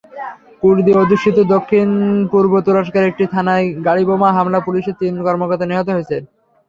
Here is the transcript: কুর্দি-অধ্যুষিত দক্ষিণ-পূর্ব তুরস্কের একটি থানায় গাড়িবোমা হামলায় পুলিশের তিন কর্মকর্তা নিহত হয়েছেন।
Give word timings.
কুর্দি-অধ্যুষিত 0.61 1.37
দক্ষিণ-পূর্ব 1.53 2.53
তুরস্কের 2.65 3.03
একটি 3.09 3.25
থানায় 3.33 3.65
গাড়িবোমা 3.85 4.29
হামলায় 4.31 4.65
পুলিশের 4.67 4.97
তিন 5.01 5.13
কর্মকর্তা 5.25 5.65
নিহত 5.67 5.87
হয়েছেন। 5.91 6.21